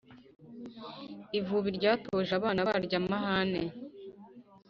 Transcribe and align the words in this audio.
ivubi 1.39 1.69
ryatoje 1.77 2.31
abana 2.39 2.59
baryo 2.69 2.95
amahane 3.01 3.61